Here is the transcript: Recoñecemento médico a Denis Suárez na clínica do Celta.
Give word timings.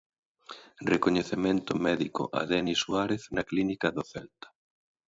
Recoñecemento 0.93 1.71
médico 1.87 2.21
a 2.39 2.41
Denis 2.51 2.79
Suárez 2.83 3.23
na 3.35 3.43
clínica 3.49 3.87
do 3.95 4.03
Celta. 4.11 4.47